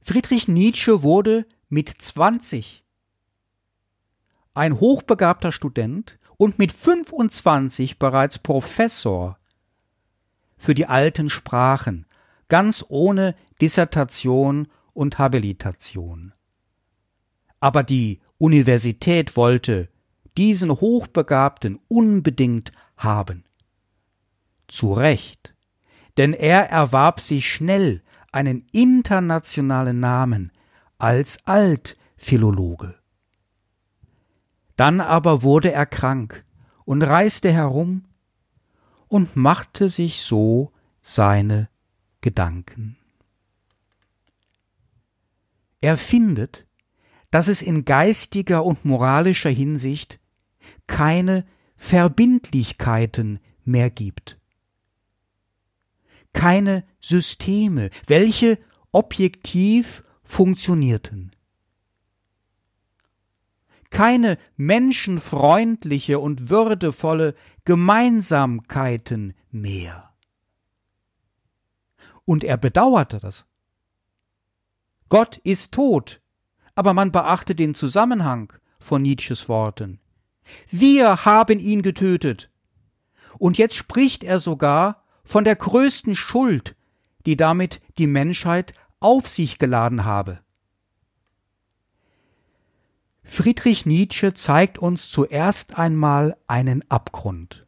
Friedrich 0.00 0.48
Nietzsche 0.48 1.04
wurde 1.04 1.46
mit 1.68 1.88
20 1.88 2.82
ein 4.54 4.80
hochbegabter 4.80 5.52
Student 5.52 6.18
und 6.36 6.58
mit 6.58 6.72
25 6.72 7.98
bereits 7.98 8.38
Professor 8.38 9.38
für 10.62 10.74
die 10.74 10.86
alten 10.86 11.28
Sprachen, 11.28 12.06
ganz 12.48 12.84
ohne 12.88 13.34
Dissertation 13.60 14.68
und 14.92 15.18
Habilitation. 15.18 16.34
Aber 17.58 17.82
die 17.82 18.20
Universität 18.38 19.36
wollte 19.36 19.88
diesen 20.38 20.70
Hochbegabten 20.70 21.80
unbedingt 21.88 22.70
haben. 22.96 23.42
Zu 24.68 24.92
Recht, 24.92 25.52
denn 26.16 26.32
er 26.32 26.70
erwarb 26.70 27.20
sich 27.20 27.48
schnell 27.48 28.00
einen 28.30 28.64
internationalen 28.70 29.98
Namen 29.98 30.52
als 30.96 31.44
Altphilologe. 31.44 32.94
Dann 34.76 35.00
aber 35.00 35.42
wurde 35.42 35.72
er 35.72 35.86
krank 35.86 36.44
und 36.84 37.02
reiste 37.02 37.52
herum 37.52 38.04
und 39.12 39.36
machte 39.36 39.90
sich 39.90 40.22
so 40.22 40.72
seine 41.00 41.68
Gedanken. 42.20 42.96
Er 45.80 45.96
findet, 45.96 46.66
dass 47.30 47.48
es 47.48 47.62
in 47.62 47.84
geistiger 47.84 48.64
und 48.64 48.84
moralischer 48.84 49.50
Hinsicht 49.50 50.20
keine 50.86 51.44
Verbindlichkeiten 51.76 53.40
mehr 53.64 53.90
gibt 53.90 54.38
keine 56.32 56.84
Systeme, 57.00 57.90
welche 58.06 58.58
objektiv 58.90 60.02
funktionierten. 60.24 61.32
Keine 63.92 64.38
menschenfreundliche 64.56 66.18
und 66.18 66.48
würdevolle 66.48 67.34
Gemeinsamkeiten 67.66 69.34
mehr. 69.50 70.14
Und 72.24 72.42
er 72.42 72.56
bedauerte 72.56 73.20
das. 73.20 73.44
Gott 75.10 75.36
ist 75.44 75.72
tot, 75.72 76.22
aber 76.74 76.94
man 76.94 77.12
beachte 77.12 77.54
den 77.54 77.74
Zusammenhang 77.74 78.54
von 78.80 79.02
Nietzsches 79.02 79.46
Worten. 79.50 80.00
Wir 80.70 81.26
haben 81.26 81.58
ihn 81.58 81.82
getötet. 81.82 82.50
Und 83.38 83.58
jetzt 83.58 83.74
spricht 83.74 84.24
er 84.24 84.38
sogar 84.38 85.04
von 85.22 85.44
der 85.44 85.56
größten 85.56 86.16
Schuld, 86.16 86.76
die 87.26 87.36
damit 87.36 87.82
die 87.98 88.06
Menschheit 88.06 88.72
auf 89.00 89.28
sich 89.28 89.58
geladen 89.58 90.06
habe. 90.06 90.40
Friedrich 93.34 93.86
Nietzsche 93.86 94.34
zeigt 94.34 94.76
uns 94.76 95.08
zuerst 95.08 95.78
einmal 95.78 96.36
einen 96.48 96.84
Abgrund. 96.90 97.66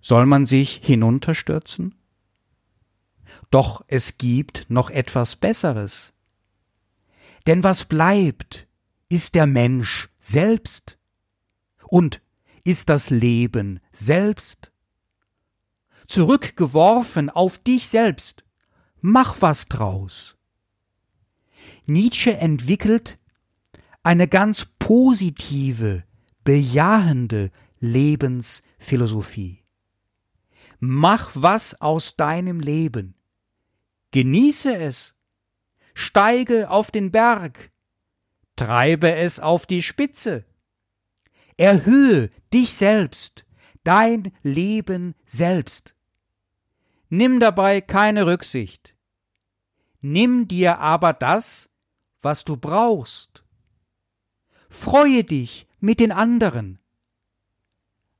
Soll 0.00 0.26
man 0.26 0.46
sich 0.46 0.80
hinunterstürzen? 0.82 1.94
Doch 3.52 3.84
es 3.86 4.18
gibt 4.18 4.68
noch 4.68 4.90
etwas 4.90 5.36
Besseres. 5.36 6.12
Denn 7.46 7.62
was 7.62 7.84
bleibt, 7.84 8.66
ist 9.08 9.36
der 9.36 9.46
Mensch 9.46 10.08
selbst 10.18 10.98
und 11.84 12.20
ist 12.64 12.88
das 12.88 13.10
Leben 13.10 13.78
selbst 13.92 14.72
zurückgeworfen 16.08 17.30
auf 17.30 17.58
dich 17.58 17.86
selbst. 17.86 18.44
Mach 19.00 19.36
was 19.38 19.68
draus. 19.68 20.36
Nietzsche 21.86 22.36
entwickelt 22.38 23.18
eine 24.08 24.26
ganz 24.26 24.64
positive, 24.78 26.02
bejahende 26.42 27.50
Lebensphilosophie. 27.78 29.62
Mach 30.80 31.32
was 31.34 31.78
aus 31.82 32.16
deinem 32.16 32.60
Leben. 32.60 33.16
Genieße 34.12 34.74
es. 34.74 35.14
Steige 35.92 36.70
auf 36.70 36.90
den 36.90 37.10
Berg. 37.10 37.70
Treibe 38.56 39.14
es 39.14 39.40
auf 39.40 39.66
die 39.66 39.82
Spitze. 39.82 40.46
Erhöhe 41.58 42.30
dich 42.50 42.72
selbst, 42.72 43.44
dein 43.84 44.32
Leben 44.42 45.16
selbst. 45.26 45.94
Nimm 47.10 47.40
dabei 47.40 47.82
keine 47.82 48.24
Rücksicht. 48.24 48.94
Nimm 50.00 50.48
dir 50.48 50.78
aber 50.78 51.12
das, 51.12 51.68
was 52.22 52.46
du 52.46 52.56
brauchst. 52.56 53.44
Freue 54.68 55.24
dich 55.24 55.66
mit 55.80 56.00
den 56.00 56.12
anderen, 56.12 56.78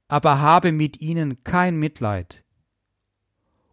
aber 0.09 0.41
habe 0.41 0.73
mit 0.73 1.01
ihnen 1.01 1.45
kein 1.45 1.77
Mitleid 1.77 2.45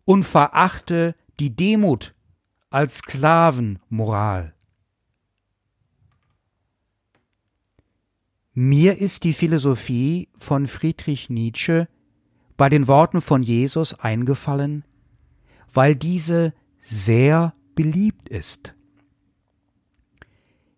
und 0.03 0.23
verachte 0.23 1.15
die 1.39 1.55
Demut 1.55 2.13
als 2.69 2.97
Sklavenmoral. 2.97 4.53
Mir 8.53 8.97
ist 8.99 9.25
die 9.25 9.33
Philosophie 9.33 10.29
von 10.37 10.67
Friedrich 10.67 11.29
Nietzsche 11.29 11.89
bei 12.55 12.69
den 12.69 12.87
Worten 12.87 13.19
von 13.19 13.43
Jesus 13.43 13.93
eingefallen, 13.93 14.85
weil 15.73 15.95
diese 15.95 16.53
sehr 16.81 17.53
beliebt 17.75 18.29
ist. 18.29 18.75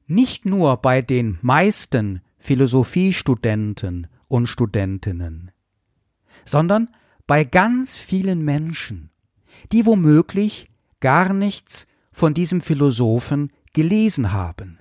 Nicht 0.07 0.45
nur 0.45 0.77
bei 0.77 1.01
den 1.01 1.37
meisten 1.41 2.21
Philosophiestudenten 2.39 4.07
und 4.29 4.47
Studentinnen, 4.47 5.51
sondern 6.45 6.89
bei 7.25 7.43
ganz 7.43 7.97
vielen 7.97 8.41
Menschen, 8.41 9.09
die 9.73 9.85
womöglich 9.85 10.69
gar 11.01 11.33
nichts 11.33 11.87
von 12.11 12.33
diesem 12.33 12.61
Philosophen 12.61 13.51
gelesen 13.73 14.31
haben. 14.31 14.79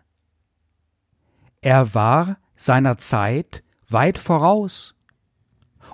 Er 1.60 1.92
war 1.94 2.38
seiner 2.54 2.96
Zeit 2.96 3.64
weit 3.88 4.18
voraus 4.18 4.94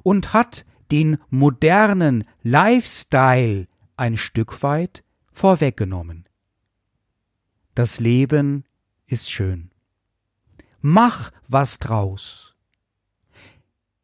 und 0.02 0.34
hat 0.34 0.66
den 0.90 1.16
modernen 1.30 2.24
Lifestyle 2.42 3.66
ein 3.96 4.18
Stück 4.18 4.62
weit 4.62 5.02
vorweggenommen. 5.32 6.28
Das 7.74 7.98
Leben 7.98 8.64
ist 9.12 9.30
schön. 9.30 9.70
Mach 10.80 11.30
was 11.46 11.78
draus. 11.78 12.56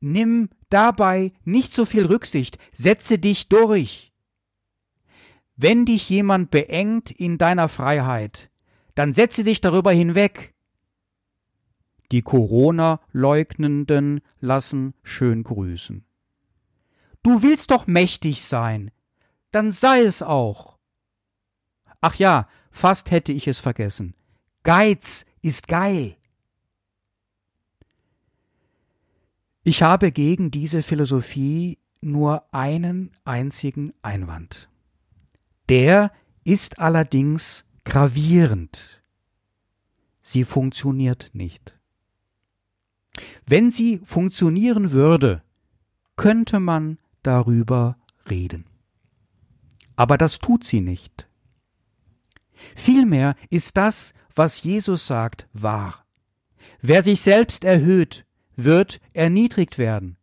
Nimm 0.00 0.50
dabei 0.68 1.32
nicht 1.44 1.72
so 1.72 1.84
viel 1.84 2.06
Rücksicht, 2.06 2.58
setze 2.72 3.18
dich 3.18 3.48
durch. 3.48 4.12
Wenn 5.56 5.84
dich 5.84 6.08
jemand 6.08 6.52
beengt 6.52 7.10
in 7.10 7.36
deiner 7.36 7.68
Freiheit, 7.68 8.48
dann 8.94 9.12
setze 9.12 9.42
dich 9.42 9.60
darüber 9.60 9.90
hinweg. 9.90 10.54
Die 12.12 12.22
Corona-Leugnenden 12.22 14.20
lassen 14.40 14.94
schön 15.02 15.42
grüßen. 15.42 16.04
Du 17.24 17.42
willst 17.42 17.72
doch 17.72 17.86
mächtig 17.88 18.44
sein, 18.44 18.92
dann 19.50 19.70
sei 19.70 20.02
es 20.02 20.22
auch. 20.22 20.78
ach 22.00 22.14
ja, 22.14 22.46
fast 22.70 23.10
hätte 23.10 23.32
ich 23.32 23.48
es 23.48 23.58
vergessen. 23.58 24.14
Geiz 24.68 25.24
ist 25.40 25.66
geil. 25.66 26.18
Ich 29.64 29.82
habe 29.82 30.12
gegen 30.12 30.50
diese 30.50 30.82
Philosophie 30.82 31.78
nur 32.02 32.44
einen 32.52 33.12
einzigen 33.24 33.94
Einwand. 34.02 34.68
Der 35.70 36.12
ist 36.44 36.80
allerdings 36.80 37.64
gravierend. 37.86 39.02
Sie 40.20 40.44
funktioniert 40.44 41.30
nicht. 41.32 41.74
Wenn 43.46 43.70
sie 43.70 44.02
funktionieren 44.04 44.90
würde, 44.90 45.42
könnte 46.16 46.60
man 46.60 46.98
darüber 47.22 47.96
reden. 48.28 48.66
Aber 49.96 50.18
das 50.18 50.40
tut 50.40 50.62
sie 50.62 50.82
nicht. 50.82 51.26
Vielmehr 52.76 53.34
ist 53.48 53.78
das, 53.78 54.12
was 54.38 54.62
Jesus 54.62 55.06
sagt, 55.06 55.48
wahr. 55.52 56.06
Wer 56.80 57.02
sich 57.02 57.20
selbst 57.20 57.64
erhöht, 57.64 58.24
wird 58.54 59.00
erniedrigt 59.12 59.78
werden. 59.78 60.16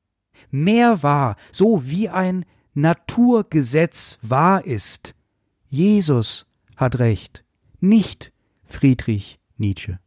Mehr 0.49 1.03
wahr, 1.03 1.35
so 1.51 1.87
wie 1.89 2.07
ein 2.09 2.45
Naturgesetz 2.73 4.17
wahr 4.21 4.65
ist. 4.65 5.15
Jesus 5.67 6.45
hat 6.77 6.99
recht, 6.99 7.43
nicht 7.81 8.31
Friedrich 8.63 9.39
Nietzsche. 9.57 9.99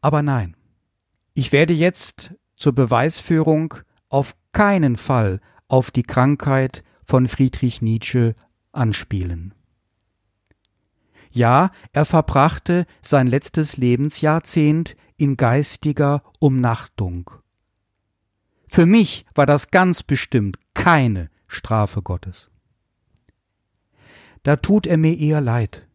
Aber 0.00 0.22
nein, 0.22 0.56
ich 1.34 1.50
werde 1.50 1.74
jetzt 1.74 2.34
zur 2.54 2.72
Beweisführung 2.72 3.74
auf 4.08 4.36
keinen 4.52 4.96
Fall 4.96 5.40
auf 5.66 5.90
die 5.90 6.04
Krankheit 6.04 6.84
von 7.04 7.26
Friedrich 7.26 7.82
Nietzsche 7.82 8.36
anspielen. 8.70 9.55
Ja, 11.36 11.70
er 11.92 12.06
verbrachte 12.06 12.86
sein 13.02 13.26
letztes 13.26 13.76
Lebensjahrzehnt 13.76 14.96
in 15.18 15.36
geistiger 15.36 16.22
Umnachtung. 16.38 17.30
Für 18.68 18.86
mich 18.86 19.26
war 19.34 19.44
das 19.44 19.70
ganz 19.70 20.02
bestimmt 20.02 20.58
keine 20.72 21.28
Strafe 21.46 22.00
Gottes. 22.00 22.50
Da 24.44 24.56
tut 24.56 24.86
er 24.86 24.96
mir 24.96 25.14
eher 25.18 25.42
leid. 25.42 25.86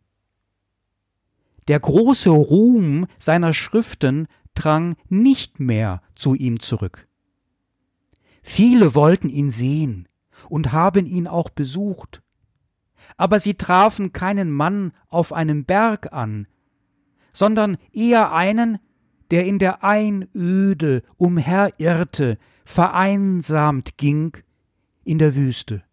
Der 1.68 1.80
große 1.80 2.30
Ruhm 2.30 3.08
seiner 3.18 3.56
Schriften 3.56 4.28
drang 4.54 4.96
nicht 5.10 5.60
mehr 5.60 6.04
zu 6.14 6.36
ihm 6.36 6.60
zurück. 6.60 7.08
Viele 8.44 8.94
wollten 8.94 9.30
ihn 9.30 9.50
sehen 9.50 10.08
und 10.50 10.72
haben 10.72 11.08
ihn 11.08 11.26
auch 11.26 11.50
besucht, 11.50 12.22
aber 13.22 13.40
sie 13.40 13.54
trafen 13.54 14.14
keinen 14.14 14.50
Mann 14.50 14.94
auf 15.08 15.32
einem 15.32 15.64
Berg 15.64 16.12
an, 16.12 16.48
sondern 17.34 17.78
eher 17.94 18.34
einen, 18.34 18.80
der 19.30 19.46
in 19.46 19.60
der 19.60 19.84
Einöde 19.84 21.04
umherirrte, 21.18 22.40
vereinsamt 22.66 23.96
ging 24.00 24.36
in 25.04 25.20
der 25.20 25.36
Wüste. 25.36 25.84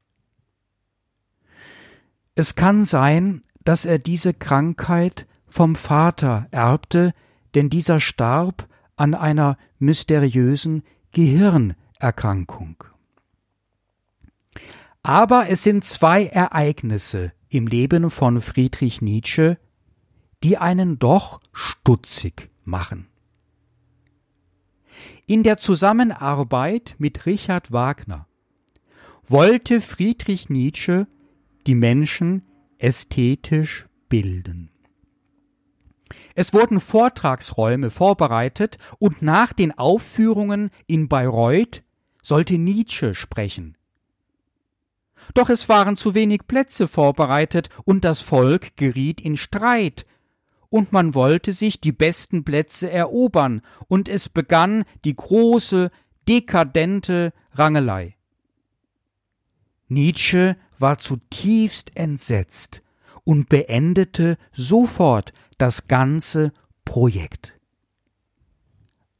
Es 2.34 2.54
kann 2.54 2.82
sein, 2.82 3.42
dass 3.62 3.84
er 3.84 3.98
diese 3.98 4.32
Krankheit 4.32 5.26
vom 5.48 5.76
Vater 5.76 6.48
erbte, 6.50 7.12
denn 7.54 7.68
dieser 7.68 8.00
starb 8.00 8.70
an 8.96 9.14
einer 9.14 9.58
mysteriösen 9.78 10.82
Gehirnerkrankung. 11.12 12.84
Aber 15.08 15.48
es 15.48 15.62
sind 15.62 15.84
zwei 15.84 16.26
Ereignisse 16.26 17.32
im 17.48 17.66
Leben 17.66 18.10
von 18.10 18.42
Friedrich 18.42 19.00
Nietzsche, 19.00 19.56
die 20.44 20.58
einen 20.58 20.98
doch 20.98 21.40
stutzig 21.50 22.50
machen. 22.64 23.08
In 25.24 25.44
der 25.44 25.56
Zusammenarbeit 25.56 26.94
mit 26.98 27.24
Richard 27.24 27.72
Wagner 27.72 28.26
wollte 29.26 29.80
Friedrich 29.80 30.50
Nietzsche 30.50 31.06
die 31.66 31.74
Menschen 31.74 32.42
ästhetisch 32.76 33.86
bilden. 34.10 34.68
Es 36.34 36.52
wurden 36.52 36.80
Vortragsräume 36.80 37.88
vorbereitet 37.88 38.76
und 38.98 39.22
nach 39.22 39.54
den 39.54 39.72
Aufführungen 39.72 40.68
in 40.86 41.08
Bayreuth 41.08 41.82
sollte 42.22 42.58
Nietzsche 42.58 43.14
sprechen. 43.14 43.77
Doch 45.34 45.48
es 45.48 45.68
waren 45.68 45.96
zu 45.96 46.14
wenig 46.14 46.46
Plätze 46.46 46.88
vorbereitet 46.88 47.68
und 47.84 48.04
das 48.04 48.20
Volk 48.20 48.76
geriet 48.76 49.20
in 49.20 49.36
Streit, 49.36 50.06
und 50.70 50.92
man 50.92 51.14
wollte 51.14 51.54
sich 51.54 51.80
die 51.80 51.92
besten 51.92 52.44
Plätze 52.44 52.90
erobern, 52.90 53.62
und 53.86 54.08
es 54.08 54.28
begann 54.28 54.84
die 55.04 55.16
große, 55.16 55.90
dekadente 56.28 57.32
Rangelei. 57.52 58.16
Nietzsche 59.88 60.56
war 60.78 60.98
zutiefst 60.98 61.96
entsetzt 61.96 62.82
und 63.24 63.48
beendete 63.48 64.36
sofort 64.52 65.32
das 65.56 65.88
ganze 65.88 66.52
Projekt. 66.84 67.58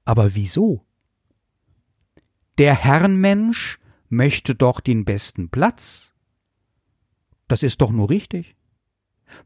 Aber 0.05 0.35
wieso? 0.35 0.85
Der 2.59 2.75
Herrenmensch 2.75 3.79
möchte 4.09 4.55
doch 4.55 4.81
den 4.81 5.05
besten 5.05 5.49
Platz. 5.49 6.14
Das 7.47 7.62
ist 7.62 7.81
doch 7.81 7.90
nur 7.90 8.11
richtig. 8.11 8.57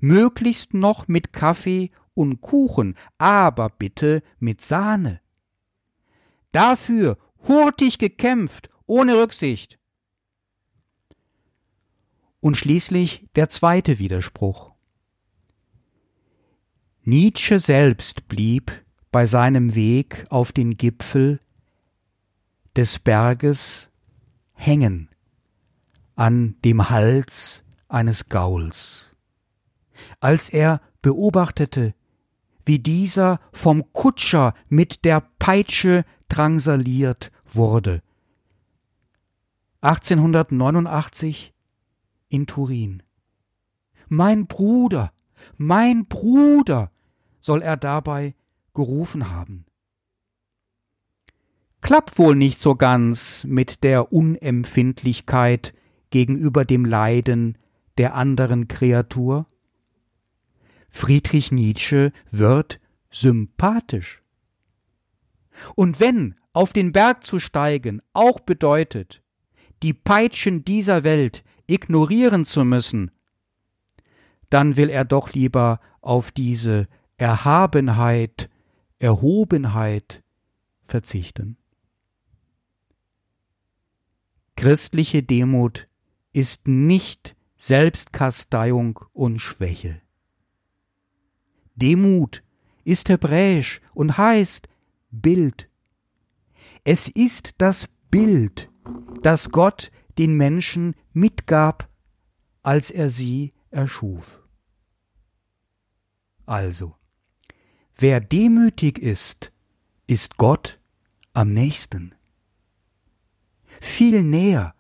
Möglichst 0.00 0.74
noch 0.74 1.08
mit 1.08 1.32
Kaffee 1.32 1.90
und 2.14 2.40
Kuchen, 2.40 2.96
aber 3.18 3.70
bitte 3.70 4.22
mit 4.38 4.60
Sahne. 4.60 5.20
Dafür 6.52 7.16
hurtig 7.48 7.98
gekämpft, 7.98 8.70
ohne 8.86 9.16
Rücksicht. 9.16 9.78
Und 12.40 12.56
schließlich 12.56 13.28
der 13.36 13.48
zweite 13.48 13.98
Widerspruch. 13.98 14.72
Nietzsche 17.04 17.58
selbst 17.58 18.28
blieb 18.28 18.84
bei 19.10 19.26
seinem 19.26 19.74
Weg 19.74 20.26
auf 20.30 20.52
den 20.52 20.76
Gipfel 20.76 21.40
des 22.76 22.98
Berges 22.98 23.91
hängen 24.64 25.08
an 26.14 26.54
dem 26.64 26.88
Hals 26.88 27.64
eines 27.88 28.28
Gauls. 28.28 29.10
Als 30.20 30.48
er 30.50 30.80
beobachtete, 31.00 31.94
wie 32.64 32.78
dieser 32.78 33.40
vom 33.52 33.92
Kutscher 33.92 34.54
mit 34.68 35.04
der 35.04 35.20
Peitsche 35.40 36.04
drangsaliert 36.28 37.32
wurde. 37.44 38.02
1889 39.80 41.52
in 42.28 42.46
Turin. 42.46 43.02
Mein 44.08 44.46
Bruder, 44.46 45.12
mein 45.56 46.06
Bruder, 46.06 46.92
soll 47.40 47.62
er 47.62 47.76
dabei 47.76 48.36
gerufen 48.74 49.28
haben. 49.28 49.66
Klappt 51.82 52.16
wohl 52.16 52.36
nicht 52.36 52.60
so 52.60 52.76
ganz 52.76 53.44
mit 53.44 53.82
der 53.82 54.12
Unempfindlichkeit 54.12 55.74
gegenüber 56.10 56.64
dem 56.64 56.84
Leiden 56.84 57.58
der 57.98 58.14
anderen 58.14 58.68
Kreatur? 58.68 59.46
Friedrich 60.88 61.50
Nietzsche 61.50 62.12
wird 62.30 62.78
sympathisch. 63.10 64.22
Und 65.74 65.98
wenn 65.98 66.36
auf 66.52 66.72
den 66.72 66.92
Berg 66.92 67.24
zu 67.24 67.40
steigen 67.40 68.00
auch 68.12 68.38
bedeutet, 68.38 69.20
die 69.82 69.92
Peitschen 69.92 70.64
dieser 70.64 71.02
Welt 71.02 71.42
ignorieren 71.66 72.44
zu 72.44 72.64
müssen, 72.64 73.10
dann 74.50 74.76
will 74.76 74.88
er 74.88 75.04
doch 75.04 75.32
lieber 75.32 75.80
auf 76.00 76.30
diese 76.30 76.86
Erhabenheit, 77.16 78.48
Erhobenheit 78.98 80.22
verzichten. 80.84 81.56
Christliche 84.62 85.24
Demut 85.24 85.88
ist 86.32 86.68
nicht 86.68 87.34
Selbstkasteiung 87.56 89.00
und 89.12 89.40
Schwäche. 89.40 90.00
Demut 91.74 92.44
ist 92.84 93.08
hebräisch 93.08 93.80
und 93.92 94.18
heißt 94.18 94.68
Bild. 95.10 95.68
Es 96.84 97.08
ist 97.08 97.56
das 97.58 97.88
Bild, 98.08 98.70
das 99.24 99.50
Gott 99.50 99.90
den 100.16 100.36
Menschen 100.36 100.94
mitgab, 101.12 101.88
als 102.62 102.92
er 102.92 103.10
sie 103.10 103.54
erschuf. 103.72 104.38
Also, 106.46 106.94
wer 107.96 108.20
demütig 108.20 109.00
ist, 109.00 109.50
ist 110.06 110.36
Gott 110.36 110.78
am 111.32 111.52
nächsten. 111.52 112.14
Viel 113.82 114.22
näher 114.22 114.76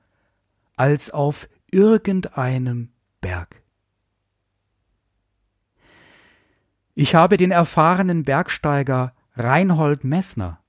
als 0.76 1.10
auf 1.10 1.48
irgendeinem 1.72 2.92
Berg. 3.20 3.60
Ich 6.94 7.16
habe 7.16 7.36
den 7.36 7.50
erfahrenen 7.50 8.22
Bergsteiger 8.22 9.12
Reinhold 9.34 10.04
Messner 10.04 10.62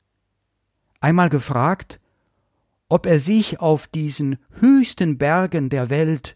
einmal 0.99 1.29
gefragt, 1.29 1.99
ob 2.89 3.05
er 3.05 3.19
sich 3.19 3.59
auf 3.59 3.85
diesen 3.87 4.39
höchsten 4.59 5.19
Bergen 5.19 5.69
der 5.69 5.91
Welt 5.91 6.35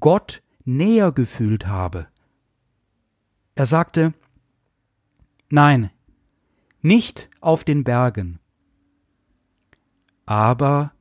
Gott 0.00 0.42
näher 0.64 1.12
gefühlt 1.12 1.68
habe. 1.68 2.08
Er 3.54 3.66
sagte 3.66 4.12
Nein, 5.50 5.90
nicht 6.82 7.30
auf 7.40 7.62
den 7.62 7.84
Bergen, 7.84 8.40
aber 10.26 10.92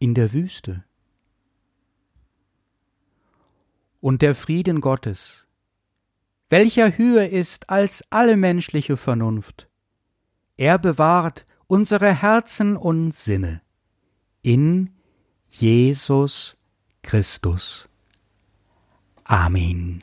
in 0.00 0.14
der 0.14 0.32
Wüste. 0.32 0.82
Und 4.00 4.22
der 4.22 4.34
Frieden 4.34 4.80
Gottes, 4.80 5.46
welcher 6.48 6.98
höher 6.98 7.28
ist 7.28 7.70
als 7.70 8.02
alle 8.10 8.36
menschliche 8.36 8.96
Vernunft, 8.96 9.68
er 10.56 10.78
bewahrt 10.78 11.46
unsere 11.68 12.12
Herzen 12.12 12.76
und 12.76 13.12
Sinne 13.14 13.62
in 14.42 14.90
Jesus 15.48 16.56
Christus. 17.02 17.88
Amen. 19.24 20.02